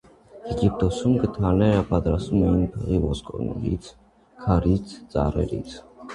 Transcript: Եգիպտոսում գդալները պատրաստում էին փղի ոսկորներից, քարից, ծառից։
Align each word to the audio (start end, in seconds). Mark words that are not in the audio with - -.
Եգիպտոսում 0.51 1.17
գդալները 1.25 1.83
պատրաստում 1.91 2.41
էին 2.47 2.65
փղի 2.79 2.99
ոսկորներից, 3.09 3.93
քարից, 4.49 4.99
ծառից։ 5.15 5.79